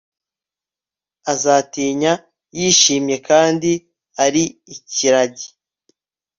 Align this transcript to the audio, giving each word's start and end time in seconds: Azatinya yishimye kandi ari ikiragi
Azatinya 1.33 2.13
yishimye 2.57 3.15
kandi 3.29 3.71
ari 4.25 4.43
ikiragi 4.75 5.47